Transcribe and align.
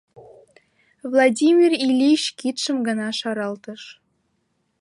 Владимир 1.11 1.71
Ильич 1.83 2.23
кидшым 2.39 2.77
гына 2.87 3.07
шаралтыш. 3.19 3.81